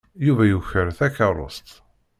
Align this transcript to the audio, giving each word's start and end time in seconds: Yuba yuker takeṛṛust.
Yuba 0.27 0.43
yuker 0.47 0.87
takeṛṛust. 0.97 1.69